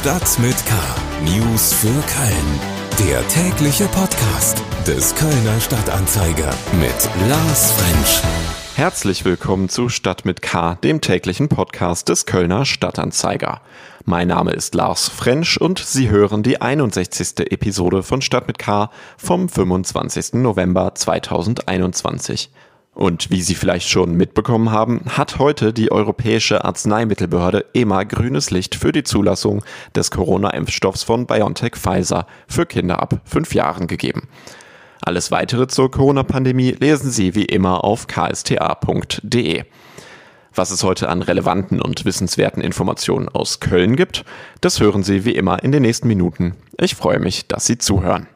[0.00, 0.74] Stadt mit K.
[1.26, 3.06] News für Köln.
[3.06, 8.22] Der tägliche Podcast des Kölner Stadtanzeiger mit Lars French.
[8.76, 13.60] Herzlich willkommen zu Stadt mit K, dem täglichen Podcast des Kölner Stadtanzeiger.
[14.06, 17.52] Mein Name ist Lars French und Sie hören die 61.
[17.52, 20.32] Episode von Stadt mit K vom 25.
[20.32, 22.50] November 2021.
[22.92, 28.74] Und wie Sie vielleicht schon mitbekommen haben, hat heute die Europäische Arzneimittelbehörde EMA grünes Licht
[28.74, 34.28] für die Zulassung des Corona-Impfstoffs von BioNTech Pfizer für Kinder ab fünf Jahren gegeben.
[35.02, 39.64] Alles weitere zur Corona-Pandemie lesen Sie wie immer auf ksta.de.
[40.52, 44.24] Was es heute an relevanten und wissenswerten Informationen aus Köln gibt,
[44.60, 46.56] das hören Sie wie immer in den nächsten Minuten.
[46.76, 48.26] Ich freue mich, dass Sie zuhören.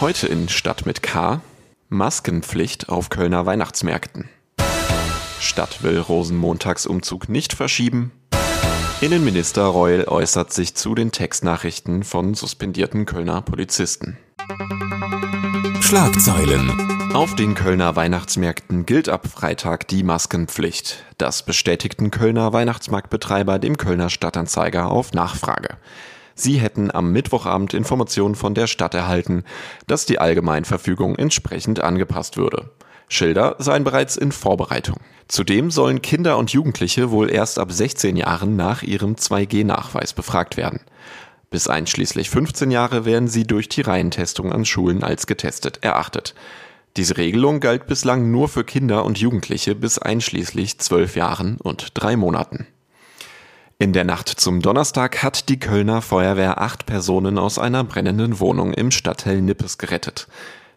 [0.00, 1.40] Heute in Stadt mit K
[1.92, 4.30] Maskenpflicht auf Kölner Weihnachtsmärkten.
[5.38, 8.12] Stadt will Rosenmontagsumzug nicht verschieben.
[9.02, 14.16] Innenminister Reul äußert sich zu den Textnachrichten von suspendierten Kölner Polizisten.
[15.80, 17.12] Schlagzeilen.
[17.12, 21.04] Auf den Kölner Weihnachtsmärkten gilt ab Freitag die Maskenpflicht.
[21.18, 25.76] Das bestätigten Kölner Weihnachtsmarktbetreiber dem Kölner Stadtanzeiger auf Nachfrage.
[26.34, 29.44] Sie hätten am Mittwochabend Informationen von der Stadt erhalten,
[29.86, 32.70] dass die Allgemeinverfügung entsprechend angepasst würde.
[33.08, 34.96] Schilder seien bereits in Vorbereitung.
[35.28, 40.80] Zudem sollen Kinder und Jugendliche wohl erst ab 16 Jahren nach ihrem 2G-Nachweis befragt werden.
[41.50, 46.34] Bis einschließlich 15 Jahre werden sie durch die Reihentestung an Schulen als getestet erachtet.
[46.96, 52.16] Diese Regelung galt bislang nur für Kinder und Jugendliche bis einschließlich 12 Jahren und drei
[52.16, 52.66] Monaten.
[53.82, 58.72] In der Nacht zum Donnerstag hat die Kölner Feuerwehr acht Personen aus einer brennenden Wohnung
[58.72, 60.28] im Stadtteil Nippes gerettet.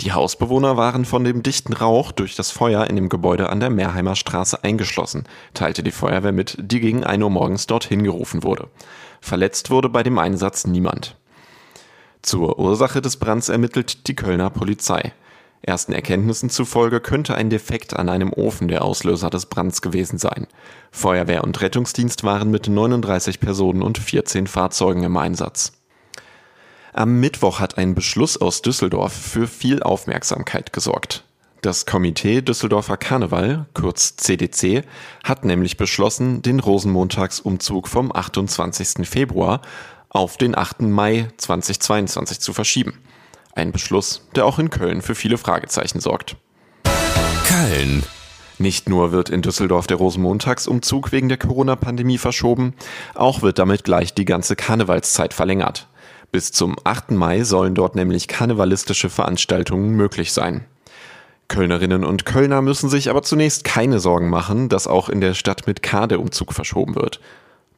[0.00, 3.68] Die Hausbewohner waren von dem dichten Rauch durch das Feuer in dem Gebäude an der
[3.68, 8.70] Mehrheimer Straße eingeschlossen, teilte die Feuerwehr mit, die gegen 1 Uhr morgens dorthin gerufen wurde.
[9.20, 11.16] Verletzt wurde bei dem Einsatz niemand.
[12.22, 15.12] Zur Ursache des Brands ermittelt die Kölner Polizei.
[15.62, 20.46] Ersten Erkenntnissen zufolge könnte ein Defekt an einem Ofen der Auslöser des Brands gewesen sein.
[20.90, 25.72] Feuerwehr und Rettungsdienst waren mit 39 Personen und 14 Fahrzeugen im Einsatz.
[26.92, 31.24] Am Mittwoch hat ein Beschluss aus Düsseldorf für viel Aufmerksamkeit gesorgt.
[31.62, 34.84] Das Komitee Düsseldorfer Karneval, kurz CDC,
[35.24, 39.06] hat nämlich beschlossen, den Rosenmontagsumzug vom 28.
[39.08, 39.62] Februar
[40.08, 40.82] auf den 8.
[40.82, 42.98] Mai 2022 zu verschieben.
[43.56, 46.36] Ein Beschluss, der auch in Köln für viele Fragezeichen sorgt.
[47.48, 48.02] Köln.
[48.58, 52.74] Nicht nur wird in Düsseldorf der Rosenmontagsumzug wegen der Corona-Pandemie verschoben,
[53.14, 55.88] auch wird damit gleich die ganze Karnevalszeit verlängert.
[56.32, 57.12] Bis zum 8.
[57.12, 60.66] Mai sollen dort nämlich karnevalistische Veranstaltungen möglich sein.
[61.48, 65.66] Kölnerinnen und Kölner müssen sich aber zunächst keine Sorgen machen, dass auch in der Stadt
[65.66, 67.20] mit K der Umzug verschoben wird.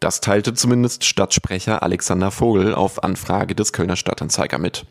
[0.01, 4.85] Das teilte zumindest Stadtsprecher Alexander Vogel auf Anfrage des Kölner Stadtanzeiger mit.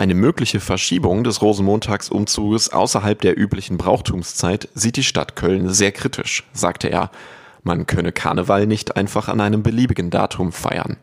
[0.00, 6.48] Eine mögliche Verschiebung des Rosenmontagsumzuges außerhalb der üblichen Brauchtumszeit sieht die Stadt Köln sehr kritisch,
[6.54, 7.10] sagte er.
[7.64, 10.96] Man könne Karneval nicht einfach an einem beliebigen Datum feiern.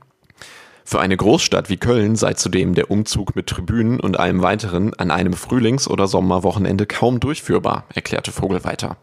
[0.83, 5.11] Für eine Großstadt wie Köln sei zudem der Umzug mit Tribünen und allem weiteren an
[5.11, 8.97] einem Frühlings- oder Sommerwochenende kaum durchführbar, erklärte Vogel weiter.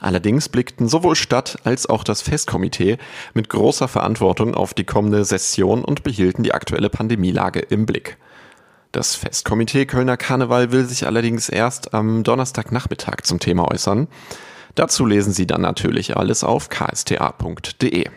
[0.00, 2.98] Allerdings blickten sowohl Stadt als auch das Festkomitee
[3.34, 8.18] mit großer Verantwortung auf die kommende Session und behielten die aktuelle Pandemielage im Blick.
[8.92, 14.08] Das Festkomitee Kölner Karneval will sich allerdings erst am Donnerstagnachmittag zum Thema äußern.
[14.74, 18.08] Dazu lesen Sie dann natürlich alles auf ksta.de.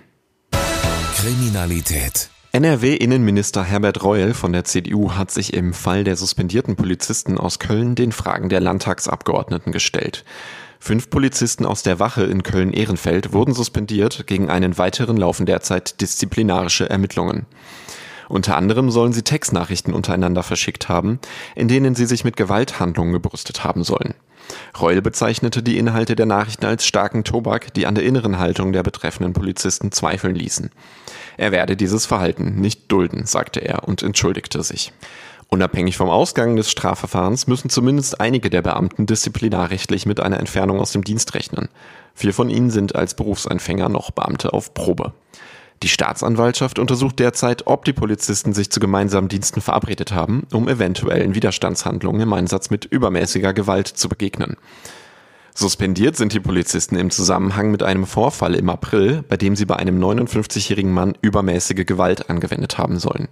[1.15, 2.29] Kriminalität.
[2.53, 7.93] NRW-Innenminister Herbert Reul von der CDU hat sich im Fall der suspendierten Polizisten aus Köln
[7.93, 10.25] den Fragen der Landtagsabgeordneten gestellt.
[10.79, 16.89] Fünf Polizisten aus der Wache in Köln-Ehrenfeld wurden suspendiert, gegen einen weiteren laufen derzeit disziplinarische
[16.89, 17.45] Ermittlungen.
[18.29, 21.19] Unter anderem sollen sie Textnachrichten untereinander verschickt haben,
[21.55, 24.13] in denen sie sich mit Gewalthandlungen gebrüstet haben sollen.
[24.79, 28.83] Reul bezeichnete die Inhalte der Nachrichten als starken Tobak, die an der inneren Haltung der
[28.83, 30.71] betreffenden Polizisten zweifeln ließen.
[31.37, 34.91] Er werde dieses Verhalten nicht dulden, sagte er und entschuldigte sich.
[35.49, 40.91] Unabhängig vom Ausgang des Strafverfahrens müssen zumindest einige der Beamten disziplinarrechtlich mit einer Entfernung aus
[40.91, 41.69] dem Dienst rechnen.
[42.15, 45.13] Vier von ihnen sind als Berufseinfänger noch Beamte auf Probe.
[45.83, 51.35] Die Staatsanwaltschaft untersucht derzeit, ob die Polizisten sich zu gemeinsamen Diensten verabredet haben, um eventuellen
[51.35, 54.55] Widerstandshandlungen im Einsatz mit übermäßiger Gewalt zu begegnen.
[55.53, 59.75] Suspendiert sind die Polizisten im Zusammenhang mit einem Vorfall im April, bei dem sie bei
[59.75, 63.27] einem 59-jährigen Mann übermäßige Gewalt angewendet haben sollen.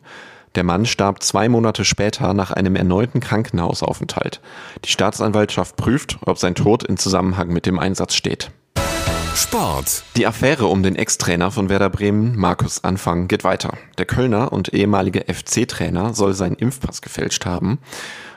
[0.55, 4.41] Der Mann starb zwei Monate später nach einem erneuten Krankenhausaufenthalt.
[4.83, 8.51] Die Staatsanwaltschaft prüft, ob sein Tod in Zusammenhang mit dem Einsatz steht.
[9.35, 10.03] Sport.
[10.17, 13.77] Die Affäre um den Ex-Trainer von Werder Bremen, Markus Anfang, geht weiter.
[13.97, 17.79] Der Kölner und ehemalige FC-Trainer soll seinen Impfpass gefälscht haben.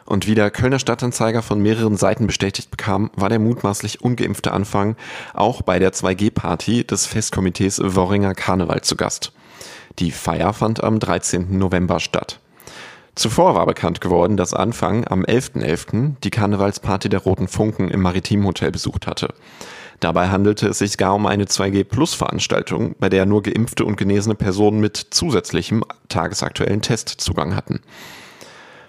[0.07, 4.97] Und wie der Kölner Stadtanzeiger von mehreren Seiten bestätigt bekam, war der mutmaßlich ungeimpfte Anfang
[5.33, 9.33] auch bei der 2G-Party des Festkomitees Worringer Karneval zu Gast.
[9.99, 11.59] Die Feier fand am 13.
[11.59, 12.41] November statt.
[13.15, 15.63] Zuvor war bekannt geworden, dass Anfang am 11.11.
[15.63, 16.15] .11.
[16.25, 19.33] die Karnevalsparty der Roten Funken im Maritimhotel besucht hatte.
[20.05, 24.79] Dabei handelte es sich gar um eine 2G-Plus-Veranstaltung, bei der nur geimpfte und genesene Personen
[24.79, 27.81] mit zusätzlichem tagesaktuellen Test Zugang hatten.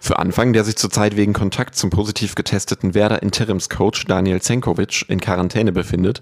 [0.02, 5.22] Für Anfang, der sich zurzeit wegen Kontakt zum positiv getesteten Werder Interimscoach Daniel Zenkovic in
[5.22, 6.22] Quarantäne befindet,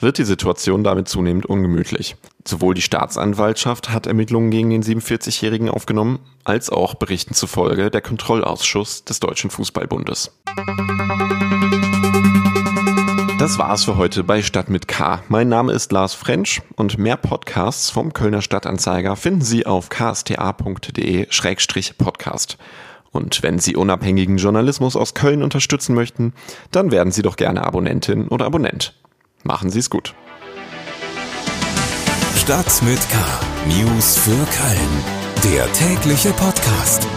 [0.00, 2.16] wird die Situation damit zunehmend ungemütlich.
[2.44, 9.04] Sowohl die Staatsanwaltschaft hat Ermittlungen gegen den 47-Jährigen aufgenommen, als auch Berichten zufolge der Kontrollausschuss
[9.04, 10.32] des Deutschen Fußballbundes.
[13.42, 15.20] Das war's für heute bei Stadt mit K.
[15.26, 22.56] Mein Name ist Lars Frensch und mehr Podcasts vom Kölner Stadtanzeiger finden Sie auf ksta.de-podcast.
[23.10, 26.34] Und wenn Sie unabhängigen Journalismus aus Köln unterstützen möchten,
[26.70, 28.94] dann werden Sie doch gerne Abonnentin oder Abonnent.
[29.42, 30.14] Machen Sie es gut.
[32.36, 33.18] Stadt mit K.
[33.66, 35.02] News für Köln.
[35.52, 37.08] Der tägliche Podcast.